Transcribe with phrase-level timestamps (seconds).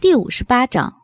[0.00, 1.02] 第五十八章，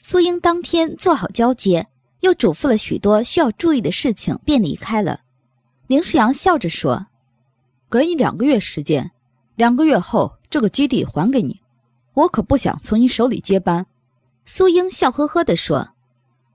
[0.00, 1.86] 苏英当天做好交接，
[2.18, 5.20] 又嘱咐了许多需要注意的事情，便离开了。
[5.86, 7.06] 林舒阳笑着说
[7.88, 9.12] ：“给你两个月时间，
[9.54, 11.62] 两个月后这个基地还给你。
[12.14, 13.86] 我可不想从你手里接班。”
[14.44, 15.90] 苏英笑呵呵地说：“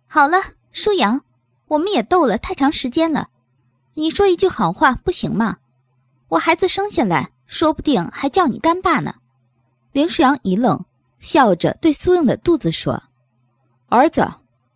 [0.08, 0.36] 好了，
[0.74, 1.22] 舒阳，
[1.70, 3.30] 我们也斗了太长时间了，
[3.94, 5.60] 你说一句好话不行吗？
[6.28, 9.16] 我孩子生下来，说不定还叫你干爸呢。”
[9.94, 10.84] 林舒阳一愣。
[11.22, 13.04] 笑着对苏英的肚子说
[13.88, 14.28] ：“儿子，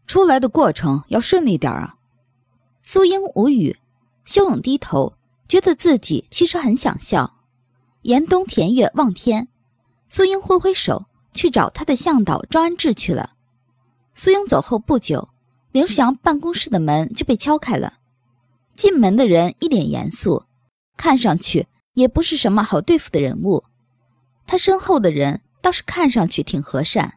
[0.06, 1.96] 出来的过程要顺利点啊。”
[2.84, 3.76] 苏英无语，
[4.26, 5.16] 修勇低头，
[5.50, 7.40] 觉得自己其实很想笑。
[8.04, 9.48] 严冬田月望天，
[10.08, 13.32] 苏英挥挥手去找他的向导庄安志去了。
[14.14, 15.30] 苏英走后不久，
[15.72, 17.96] 林舒阳办公室的门就被敲开了。
[18.76, 20.44] 进门的人一脸严肃，
[20.96, 21.66] 看上去
[21.96, 23.64] 也不是什么好对付的人物。
[24.46, 25.42] 他身后的人。
[25.66, 27.16] 倒是看上去挺和善，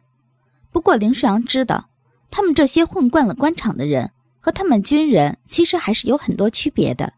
[0.71, 1.87] 不过林舒阳知道，
[2.31, 7.13] 他们这些混惯了官场的人和他们军人其实还是有很多区别的。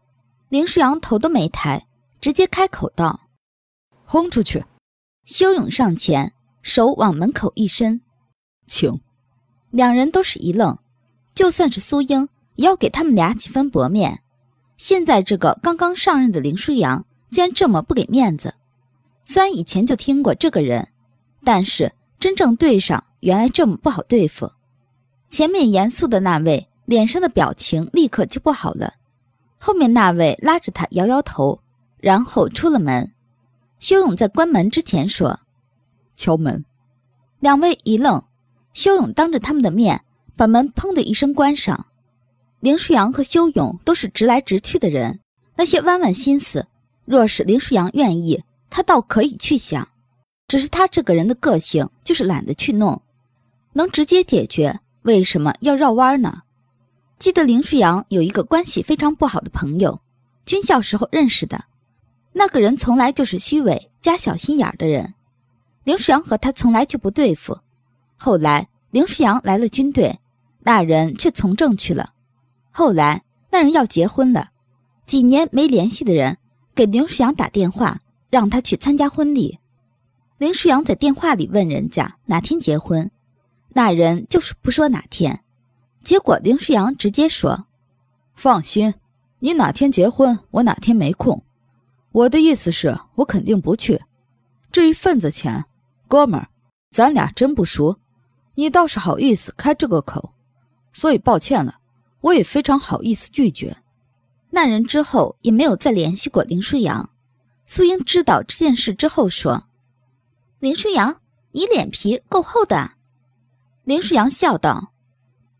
[0.50, 1.86] 林舒阳头都没抬，
[2.20, 3.18] 直接开口道
[4.04, 4.62] ：“轰出去！”
[5.24, 8.02] 修勇上前，手往门口一伸
[8.68, 9.00] ：“请。”
[9.72, 10.76] 两人都是一愣，
[11.34, 14.20] 就算是苏英，也要给他们俩几分薄面。
[14.76, 18.52] 现在这个刚刚上任的林舒阳，竟然这么不给面子。
[19.24, 20.90] 虽然以前就听过这个人。
[21.44, 24.50] 但是真正对上，原来这么不好对付。
[25.28, 28.94] 前面严肃的那位脸上的表情立刻就不好了，
[29.58, 31.60] 后面那位拉着他摇摇头，
[31.98, 33.12] 然后出了门。
[33.78, 35.40] 修勇在关门之前说
[36.16, 36.64] ：“敲门。”
[37.40, 38.22] 两位一愣，
[38.72, 40.04] 修勇当着他们的面
[40.36, 41.86] 把门砰的一声关上。
[42.60, 45.18] 林舒阳和修勇都是直来直去的人，
[45.56, 46.68] 那些弯弯心思，
[47.04, 49.88] 若是林舒阳愿意，他倒可以去想。
[50.52, 53.00] 只是他这个人的个性就是懒得去弄，
[53.72, 56.42] 能直接解决，为什么要绕弯呢？
[57.18, 59.98] 记得林舒阳有一个关系非常不好的朋友，
[60.44, 61.64] 军校时候认识的，
[62.34, 65.14] 那个人从来就是虚伪加小心眼的人。
[65.84, 67.58] 林舒阳和他从来就不对付，
[68.18, 70.18] 后来林舒阳来了军队，
[70.58, 72.12] 那人却从政去了。
[72.70, 74.50] 后来那人要结婚了，
[75.06, 76.36] 几年没联系的人
[76.74, 77.98] 给林舒阳打电话，
[78.28, 79.58] 让他去参加婚礼。
[80.42, 83.12] 林舒阳在电话里问人家哪天结婚，
[83.74, 85.44] 那人就是不说哪天，
[86.02, 87.66] 结果林舒阳直接说
[88.34, 88.92] ：“放心，
[89.38, 91.44] 你哪天结婚，我哪天没空。
[92.10, 94.02] 我的意思是，我肯定不去。
[94.72, 95.64] 至于份子钱，
[96.08, 96.48] 哥们儿，
[96.90, 98.00] 咱俩真不熟，
[98.56, 100.34] 你倒是好意思开这个口，
[100.92, 101.78] 所以抱歉了，
[102.20, 103.76] 我也非常好意思拒绝。”
[104.50, 107.10] 那人之后也没有再联系过林舒阳。
[107.64, 109.68] 苏英知道这件事之后说。
[110.62, 112.92] 林舒扬，你脸皮够厚的。
[113.82, 114.92] 林舒扬笑道：“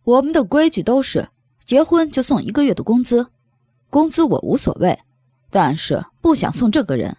[0.05, 1.29] 我们的规矩都是
[1.65, 3.27] 结婚就送一个月的工资，
[3.91, 4.97] 工资我无所谓，
[5.51, 7.17] 但是不想送这个人。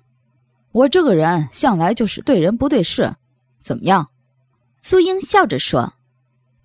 [0.71, 3.17] 我这个人向来就是对人不对事，
[3.59, 4.09] 怎么样？”
[4.79, 5.95] 苏英笑着说：“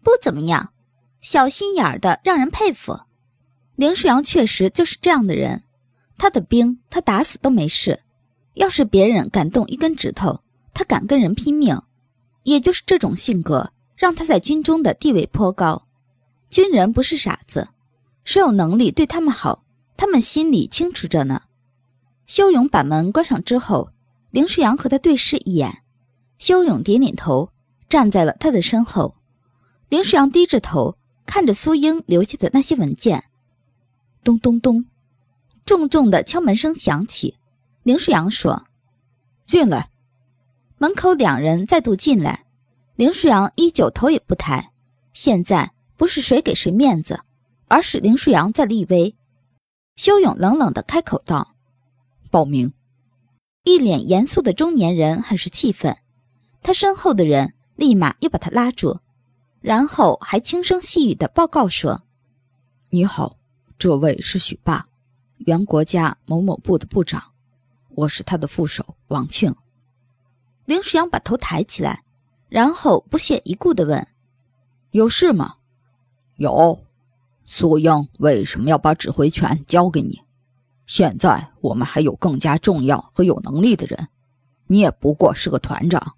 [0.05, 0.73] 不怎么样，
[1.21, 2.97] 小心眼儿的让人佩服。”
[3.75, 5.65] 林舒扬确实就是这样的人，
[6.17, 8.05] 他的兵他打死都没事，
[8.55, 10.43] 要是别人敢动一根指头。
[10.79, 11.77] 他敢跟人拼命，
[12.45, 15.89] 也就是这种性格，让他在军中的地位颇高。
[16.51, 17.67] 军人不是傻子，
[18.23, 19.65] 谁有能力对他们好，
[19.97, 21.43] 他们心里清楚着呢。
[22.27, 23.91] 修勇把门关上之后，
[24.31, 25.83] 林舒扬和他对视一眼，
[26.39, 27.51] 修勇点点头，
[27.89, 29.17] 站在了他的身后。
[29.89, 30.97] 林舒扬低着头
[31.27, 33.25] 看着苏英留下的那些文件。
[34.23, 34.87] 咚咚咚，
[35.67, 37.37] 重重的敲门声响起。
[37.83, 38.65] 林舒扬说
[39.45, 39.91] ：“进来。”
[40.79, 42.47] 门口两人再度进来，
[42.95, 44.73] 林舒扬依旧头也不抬。
[45.13, 47.21] 现在不是谁给谁面子，
[47.67, 49.17] 而是林舒扬在立威。
[49.97, 51.57] 修勇冷冷地开口道
[52.31, 52.73] ：“报名。”
[53.65, 55.99] 一脸严肃的中年人很是气愤，
[56.63, 59.01] 他身后的人立马又把他拉住，
[59.61, 62.05] 然后还轻声细语地报告说
[62.91, 63.37] ：“你好，
[63.77, 64.87] 这位是许爸，
[65.39, 67.21] 原国家某某部的部长，
[67.97, 69.53] 我是他的副手王庆。”
[70.69, 72.05] 林舒扬把头抬起来，
[72.51, 74.07] 然后不屑一顾地问
[74.93, 75.55] ：“有事吗
[76.37, 76.79] ？”“有。
[77.47, 80.21] ”“苏英为什么要把指挥权交给你？
[80.85, 84.09] 现在我们还有更加重要和有能力的人，
[84.67, 86.17] 你也不过是个团长。”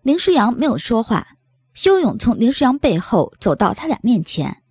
[0.00, 1.36] 林舒扬没有说话。
[1.74, 4.62] 修勇从林舒扬背后走到他俩面前，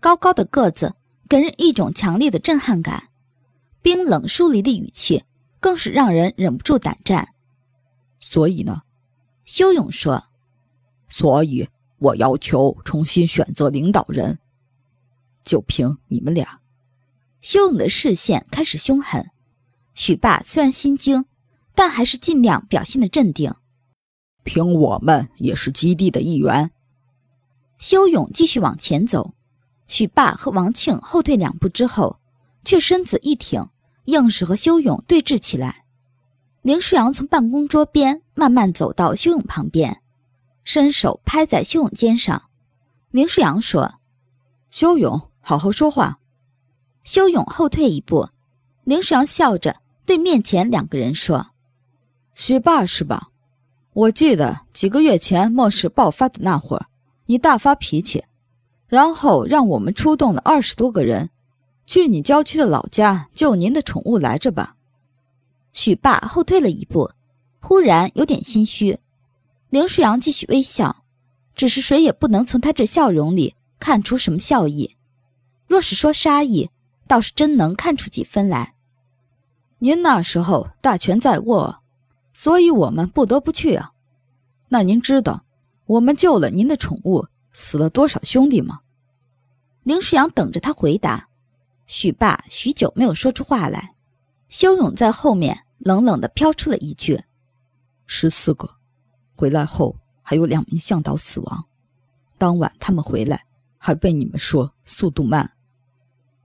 [0.00, 0.96] 高高的个子
[1.28, 3.10] 给人一种强烈的震撼感，
[3.82, 5.22] 冰冷疏离的语气
[5.60, 7.28] 更是让人忍不住胆战。
[8.20, 8.82] 所以呢，
[9.44, 10.24] 修勇说
[11.08, 11.68] ：“所以
[11.98, 14.38] 我要求重新选择领导人。
[15.44, 16.60] 就凭你们俩。
[17.40, 19.30] 修勇的视线开始凶狠。
[19.94, 21.24] 许霸虽然心惊，
[21.74, 23.54] 但还是尽量表现的镇定。
[24.44, 26.70] 凭我们也是基地的一员。
[27.78, 29.34] 修勇继续往前走，
[29.86, 32.18] 许霸和王庆后退两步之后，
[32.64, 33.64] 却身子一挺，
[34.06, 35.84] 硬是和修勇对峙起来。
[36.62, 40.02] 林舒扬从办公桌边慢慢走到修勇旁边，
[40.64, 42.42] 伸手拍在修勇肩上。
[43.10, 43.94] 林舒扬说
[44.70, 46.18] ：“修勇，好好说话。”
[47.04, 48.28] 修勇后退一步，
[48.84, 51.52] 林舒扬笑着对面前两个人说
[52.34, 53.30] ：“学霸是吧？
[53.94, 56.86] 我记得几个月前末世爆发的那会儿，
[57.26, 58.24] 你大发脾气，
[58.86, 61.30] 然后让我们出动了二十多个人，
[61.86, 64.74] 去你郊区的老家救您的宠物来着吧？”
[65.72, 67.10] 许爸后退了一步，
[67.60, 68.98] 忽然有点心虚。
[69.70, 71.04] 林舒扬继续微笑，
[71.54, 74.96] 只是谁也不能从他这笑容里看出什么笑意。
[75.66, 76.70] 若是说杀意，
[77.06, 78.74] 倒是真能看出几分来。
[79.78, 81.82] 您那时候大权在握，
[82.32, 83.92] 所以我们不得不去啊。
[84.68, 85.44] 那您知道
[85.86, 88.80] 我们救了您的宠物，死了多少兄弟吗？
[89.82, 91.28] 林舒扬等着他回答。
[91.86, 93.94] 许爸许久没有说出话来。
[94.48, 97.22] 修勇在后面冷冷的飘出了一句
[98.06, 98.76] ：“十四个，
[99.36, 101.64] 回来后还有两名向导死亡。
[102.38, 103.44] 当晚他们回来，
[103.76, 105.52] 还被你们说速度慢。”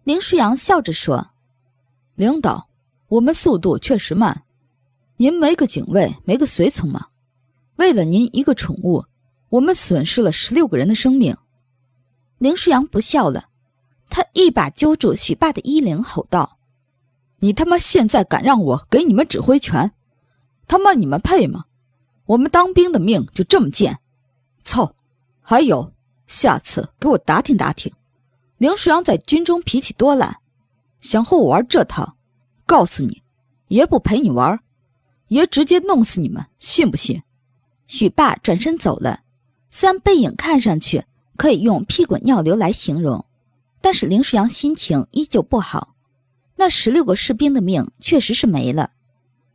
[0.03, 1.31] 林舒扬笑着说
[2.15, 2.67] ：“领导，
[3.07, 4.43] 我们速度确实慢。
[5.15, 7.07] 您没个警卫，没个随从吗？
[7.77, 9.05] 为了您一个宠物，
[9.49, 11.37] 我们损失了十六个人的生命。”
[12.37, 13.47] 林舒扬不笑了，
[14.09, 16.59] 他一把揪住许爸的衣领，吼道。
[17.43, 19.91] 你他妈现在敢让我给你们指挥权？
[20.65, 21.65] 他妈你们配吗？
[22.25, 23.99] 我们当兵的命就这么贱？
[24.63, 24.95] 操！
[25.41, 25.91] 还有，
[26.25, 27.91] 下次给我打听打听，
[28.59, 30.37] 林舒扬在军中脾气多烂，
[31.01, 32.15] 想和我玩这套，
[32.65, 33.21] 告诉你，
[33.67, 34.57] 爷不陪你玩，
[35.27, 37.23] 爷直接弄死你们，信不信？
[37.87, 39.19] 许爸转身走了，
[39.69, 41.03] 虽然背影看上去
[41.35, 43.25] 可以用屁滚尿流来形容，
[43.81, 45.92] 但是林舒扬心情依旧不好。
[46.63, 48.91] 那十六个士兵的命确实是没了。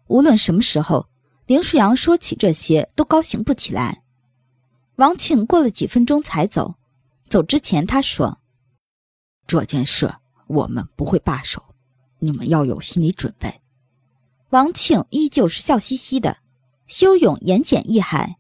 [0.08, 1.08] 无论什么时候，
[1.46, 4.02] 林舒扬说起这些都高兴不起来。
[4.96, 6.74] 王庆过了几分钟才走，
[7.30, 8.40] 走之前他说
[9.48, 10.16] ：“这件事
[10.48, 11.64] 我们不会罢手，
[12.18, 13.62] 你们要有心理准备。”
[14.52, 16.36] 王庆依旧是笑嘻嘻的。
[16.86, 18.34] 修勇言简意赅：“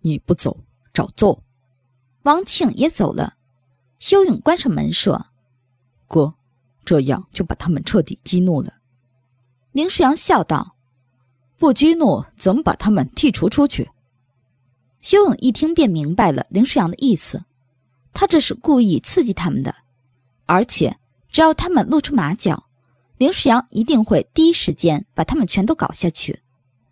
[0.00, 0.64] 你不走，
[0.94, 1.42] 找揍。”
[2.24, 3.34] 王庆也走了。
[3.98, 5.26] 修勇关上门说
[6.08, 6.36] ：“哥。”
[6.90, 8.74] 这样就把他们彻底激怒了。
[9.70, 10.74] 林舒阳笑道
[11.56, 13.90] ：“不激怒怎么把他们剔除出去？”
[14.98, 17.44] 修勇一听便明白了林舒阳的意思，
[18.12, 19.72] 他这是故意刺激他们的，
[20.46, 20.98] 而且
[21.30, 22.66] 只要他们露出马脚，
[23.18, 26.40] 林舒阳一定会第一时间把他们全都搞下去。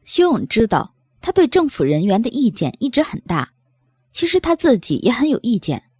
[0.04, 3.50] 修勇知道他对政府人员的意见一直很大，
[4.12, 5.90] 其实他自己也很有意见。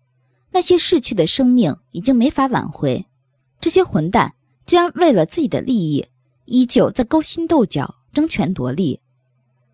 [0.53, 3.05] 那些逝去的生命已经没法挽回。
[3.61, 4.35] 这些混蛋
[4.67, 6.07] 竟然为了自己的利益，
[6.45, 9.01] 依旧在勾心斗角、争权夺利。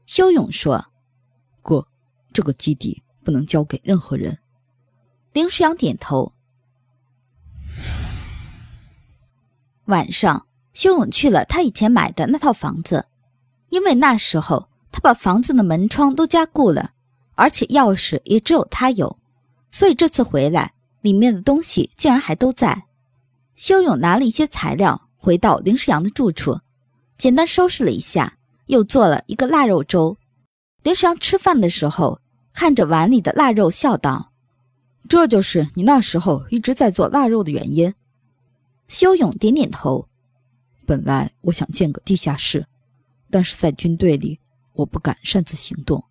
[0.06, 0.86] 修勇说
[1.62, 1.86] ：“哥，
[2.32, 4.38] 这个基地不能交给任何人。”
[5.32, 6.32] 林舒阳点头。
[9.87, 13.06] 晚上，修勇去了他以前买的那套房子，
[13.68, 16.92] 因为那时候他把房子的门窗都加固了，
[17.35, 19.18] 而且钥匙也只有他有，
[19.70, 22.87] 所以这次回来，里面的东西竟然还都在。
[23.56, 26.61] 修勇拿了一些材料，回到林舒扬的住处，
[27.16, 30.16] 简单收拾了一下，又做了一个腊肉粥。
[30.82, 32.20] 林舒扬吃饭的时候，
[32.52, 34.32] 看着碗里的腊肉，笑道
[35.08, 37.94] ：“这就是你那时候一直在做腊肉的原因。”
[38.88, 40.08] 修勇点点头
[40.84, 42.66] ：“本来我想建个地下室，
[43.30, 44.40] 但是在军队里
[44.73, 46.04] 我不敢擅自行动，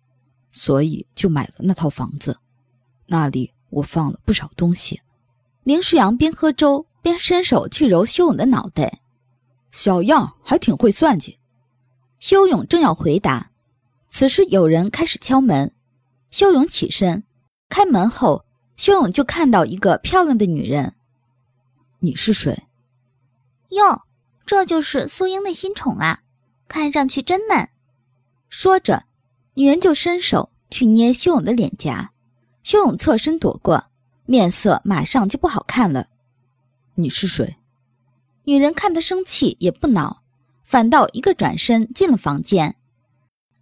[0.50, 2.38] 所以就买了那套房子，
[3.06, 5.02] 那里我放了不少东西。”
[5.62, 6.86] 林舒扬边喝粥。
[7.04, 9.02] 边伸手去揉修勇的脑袋，
[9.70, 11.38] 小样还挺会算计。
[12.18, 13.50] 修勇正要回答，
[14.08, 15.74] 此时有人开始敲门。
[16.30, 17.24] 修勇起身，
[17.68, 20.94] 开门后，修勇就看到一个漂亮的女人。
[21.98, 22.64] 你是谁？
[23.68, 24.04] 哟，
[24.46, 26.22] 这就是苏英的新宠啊，
[26.66, 27.68] 看上去真嫩。
[28.48, 29.04] 说着，
[29.52, 32.12] 女人就伸手去捏修勇的脸颊，
[32.62, 33.88] 修勇侧身躲过，
[34.24, 36.08] 面色马上就不好看了。
[36.96, 37.56] 你是谁？
[38.44, 40.22] 女人看他生气也不恼，
[40.62, 42.76] 反倒一个转身进了房间。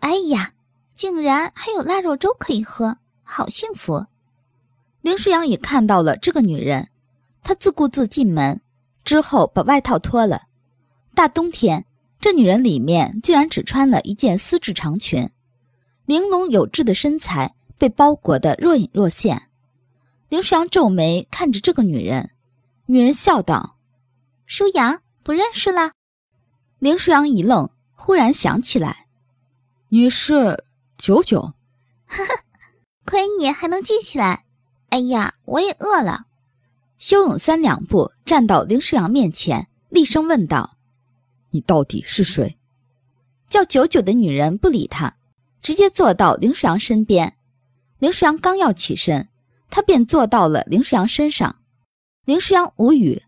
[0.00, 0.52] 哎呀，
[0.94, 4.06] 竟然还有腊肉粥可以喝，好幸福。
[5.00, 6.88] 林舒扬也看到了这个女人，
[7.42, 8.60] 她自顾自进门
[9.04, 10.42] 之后，把外套脱了。
[11.14, 11.86] 大冬天，
[12.20, 15.30] 这女人里面竟然只穿了一件丝质长裙，
[16.04, 19.48] 玲珑有致的身材被包裹得若隐若现。
[20.28, 22.30] 林舒扬皱眉看着这个女人，
[22.86, 23.76] 女人笑道
[24.44, 25.92] ：“舒阳，不认识了。”
[26.80, 29.06] 林舒阳一愣，忽然想起来
[29.90, 30.64] ：“你是
[30.98, 31.40] 九九？”
[32.06, 32.42] 哈哈，
[33.04, 34.44] 亏你还能记起来。
[34.90, 36.26] 哎呀，我也饿了。
[36.98, 40.76] 修勇三两步站到林舒阳面前，厉声问道。
[41.50, 42.58] 你到底是谁？
[43.48, 45.16] 叫九九的女人不理他，
[45.62, 47.36] 直接坐到林舒阳身边。
[47.98, 49.28] 林舒阳刚要起身，
[49.70, 51.61] 他便坐到了林舒阳身上。
[52.24, 53.20] 林舒扬无语，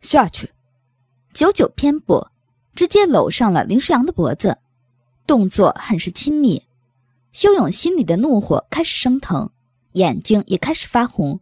[0.00, 0.50] 下去。
[1.32, 2.26] 九九偏不，
[2.74, 4.58] 直接搂上了林舒扬的脖子，
[5.24, 6.64] 动作很是亲密。
[7.30, 9.48] 修勇心里的怒火开始升腾，
[9.92, 11.38] 眼睛也开始发红。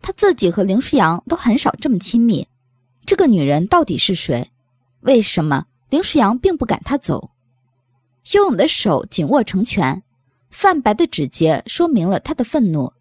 [0.00, 2.46] 他自己和林舒扬都很少这么亲密，
[3.04, 4.52] 这个女人到底是谁？
[5.00, 7.32] 为什么林舒扬并不赶他走？
[8.22, 10.04] 修勇的手紧握成拳，
[10.50, 12.92] 泛白的指节说明了他的愤怒。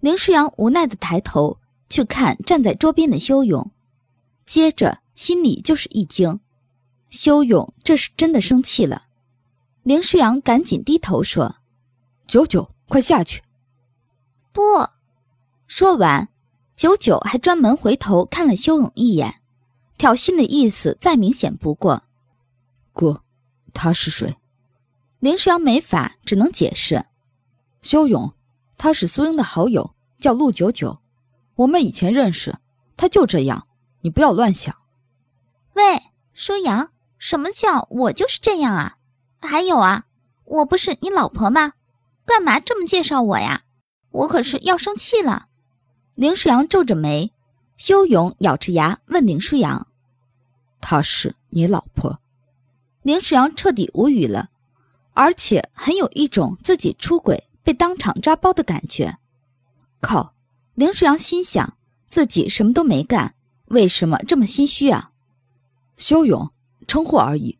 [0.00, 1.58] 林舒扬无奈的抬头
[1.92, 3.70] 去看站在桌边的修勇，
[4.46, 6.40] 接着心里就是一惊：
[7.10, 9.08] 修勇这是真的生气了。
[9.82, 11.56] 林舒扬赶紧低头说
[12.26, 13.42] ：“九九，快下去！”
[14.52, 14.62] 不
[15.66, 16.30] 说完，
[16.74, 19.42] 九九还专门回头看了修勇一眼。
[19.98, 22.04] 挑衅的意思再明显不过。
[22.94, 23.22] 哥，
[23.74, 24.38] 他是谁？
[25.18, 27.04] 林舒扬没法，只能解释。
[27.82, 28.32] 修勇，
[28.78, 31.01] 他是苏英的好友，叫陆九九。
[31.56, 32.58] 我们以前认识，
[32.96, 33.66] 他就这样，
[34.00, 34.74] 你不要乱想。
[35.74, 38.96] 喂，舒阳，什么叫我就是这样啊？
[39.40, 40.04] 还有啊，
[40.44, 41.72] 我不是你老婆吗？
[42.24, 43.64] 干嘛这么介绍我呀？
[44.10, 45.48] 我可是要生气了。
[46.14, 47.32] 林舒阳皱着眉，
[47.76, 49.88] 修勇咬着牙问林舒阳。
[50.80, 52.20] 她是你老婆，
[53.02, 54.50] 林舒阳彻底无语了，
[55.14, 59.18] 而且很有一种自己出轨被当场抓包的感觉。
[60.00, 60.31] 靠！
[60.74, 61.76] 林舒扬心想，
[62.08, 63.34] 自己什么都没干，
[63.66, 65.10] 为什么这么心虚啊？
[65.96, 66.50] 修勇，
[66.86, 67.58] 称呼而已，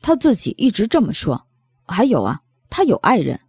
[0.00, 1.46] 他自己一直这么说。
[1.86, 2.40] 还有啊，
[2.70, 3.40] 他有爱人。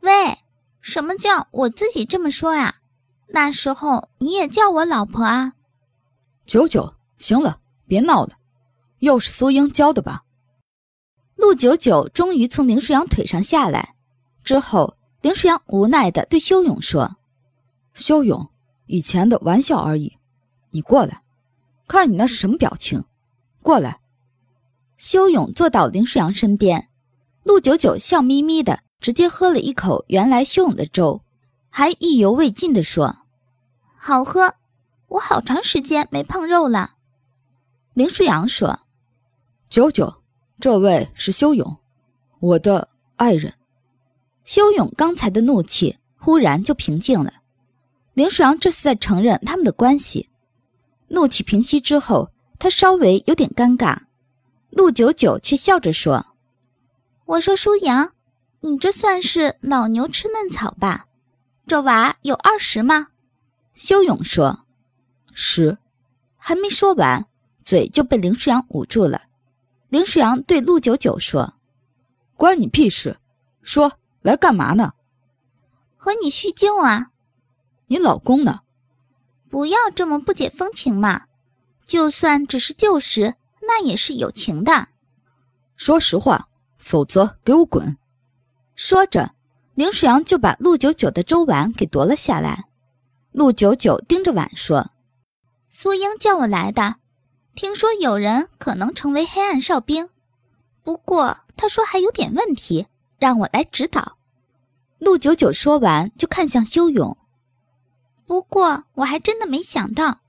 [0.00, 0.38] 喂，
[0.82, 2.76] 什么叫我自己这么说呀？
[3.28, 5.54] 那时候你也叫我老婆啊。
[6.44, 8.36] 九九，行了，别闹了。
[8.98, 10.24] 又是苏英教的吧？
[11.36, 13.94] 陆九九终于从林舒扬腿上下来，
[14.44, 17.16] 之后，林舒扬无奈的对修勇说
[17.94, 18.50] ：“修勇，
[18.86, 20.18] 以前的玩笑而已，
[20.70, 21.22] 你过来，
[21.86, 23.04] 看你那是什么表情？
[23.62, 24.00] 过来。”
[24.98, 26.88] 修勇坐到林舒扬身边，
[27.42, 31.22] 陆九九笑眯眯的直接喝了一口原来修勇的粥，
[31.68, 33.24] 还意犹未尽的说
[33.96, 34.54] ：“好喝，
[35.08, 36.94] 我好长时间没碰肉了。”
[37.94, 38.80] 林舒扬说。
[39.68, 40.22] 九九，
[40.60, 41.76] 这位是修勇，
[42.38, 43.54] 我的爱人。
[44.44, 47.32] 修勇刚才的怒气忽然就平静了。
[48.14, 50.30] 林舒扬这是在承认他们的关系。
[51.08, 53.98] 怒气平息之后，他稍微有点尴尬。
[54.70, 56.34] 陆九九却笑着说
[57.26, 58.12] ：“我说舒扬，
[58.60, 61.06] 你这算是老牛吃嫩草吧？
[61.66, 63.08] 这娃有二十吗？”
[63.74, 64.64] 修勇说
[65.34, 65.78] ：“十。”
[66.36, 67.26] 还没说完，
[67.62, 69.22] 嘴就被林舒扬捂住了。
[69.88, 71.54] 林舒扬对陆九九说
[72.36, 73.18] ：“关你屁事！
[73.62, 74.92] 说来干嘛呢？
[75.96, 77.12] 和你叙旧啊！
[77.86, 78.60] 你老公呢？
[79.50, 81.26] 不要这么不解风情嘛！
[81.84, 84.88] 就算只是旧时，那也是友情的。
[85.76, 86.48] 说实话，
[86.78, 87.96] 否则给我滚！”
[88.74, 89.34] 说着，
[89.74, 92.64] 林舒阳就把陆九九的粥碗给夺了下来。
[93.32, 94.90] 陆九九盯着碗说
[95.70, 96.96] ：“苏英叫我来的。”
[97.54, 100.08] 听说有人可能成为黑暗哨兵，
[100.82, 102.88] 不过他说还有点问题，
[103.18, 104.16] 让我来指导。
[104.98, 107.16] 陆九九说完，就看向修勇。
[108.26, 110.20] 不过我还真的没想到，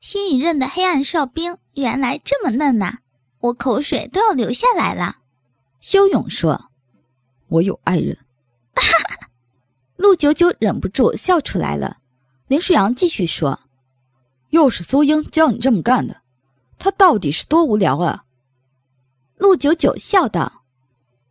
[0.00, 2.98] 新一任的黑暗哨兵原来这么嫩呐，
[3.40, 5.18] 我口水都要流下来了。
[5.80, 6.70] 修勇说
[7.48, 8.18] ：“我有爱人。”
[9.96, 11.98] 陆九九忍不住笑出来了。
[12.46, 13.60] 林舒阳继续说
[14.50, 16.22] ：“又是苏英教你这么干的。”
[16.78, 18.24] 他到底是多无聊啊！
[19.36, 20.62] 陆九九笑道：“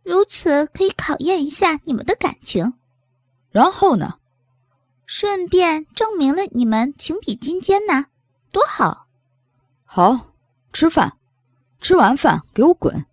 [0.04, 2.74] 如此可以考验一下你们的感情，
[3.50, 4.19] 然后呢？
[5.12, 8.06] 顺便证明了你们情比金坚呐，
[8.52, 9.08] 多好！
[9.84, 10.28] 好，
[10.72, 11.18] 吃饭，
[11.80, 13.06] 吃完饭给我滚！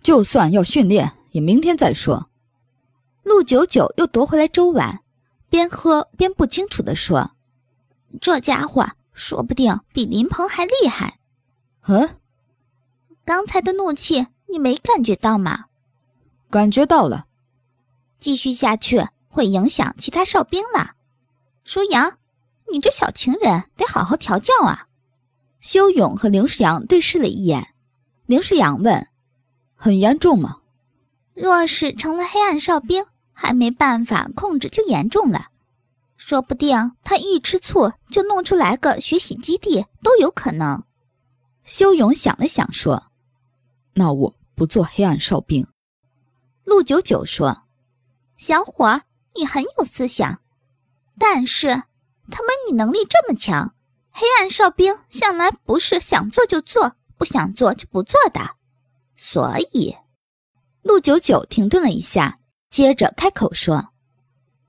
[0.00, 2.30] 就算要训练，也明天再说。”
[3.24, 5.00] 陆九九又夺回来粥碗，
[5.50, 7.32] 边喝边不清楚地说
[8.22, 11.18] ：“这家伙说不定比林鹏还厉害。”
[11.88, 12.20] 嗯，
[13.24, 15.64] 刚才的怒气你没感觉到吗？
[16.50, 17.26] 感觉到了。
[18.20, 20.92] 继续下去会影响其他哨兵了。
[21.66, 22.16] 舒阳，
[22.70, 24.86] 你这小情人得好好调教啊！
[25.60, 27.74] 修勇和刘舒阳对视了一眼。
[28.26, 29.08] 刘舒阳问
[29.74, 30.58] ：“很严重吗？”
[31.34, 35.48] 若是成了黑暗哨兵，还没办法控制，就严重了。
[36.16, 40.84] 说不定他一吃醋就弄出来个学习基地都有可能。
[41.64, 43.10] 修勇想了想说
[43.94, 45.66] ：“那我不做黑暗哨兵。”
[46.62, 47.64] 陆九九说
[48.38, 49.02] ：“小伙儿，
[49.34, 50.40] 你很有思想，
[51.18, 51.68] 但是
[52.30, 53.74] 他们你能力这么强，
[54.10, 58.56] 黑暗哨兵向来不是想做就做，不想做就不做的，
[59.16, 59.96] 所以。”
[60.82, 62.38] 陆九九停顿了一下，
[62.70, 63.88] 接着开口说：“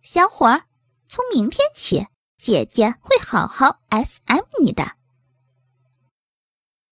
[0.02, 0.64] 小伙儿，
[1.08, 4.94] 从明天起，姐姐会好好 S M 你的。”